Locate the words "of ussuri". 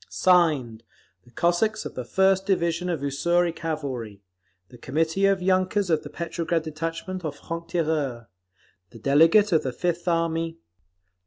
2.89-3.55